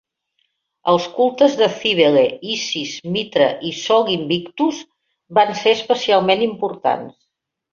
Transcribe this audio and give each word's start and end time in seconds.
Els 0.93 1.03
cultes 1.17 1.57
de 1.59 1.67
Cíbele, 1.73 2.23
Isis, 2.55 2.95
Mitra 3.17 3.51
i 3.69 3.75
Sol 3.83 4.09
Invictus 4.17 4.81
van 5.41 5.55
ser 5.63 5.77
especialment 5.79 6.45
importants. 6.49 7.17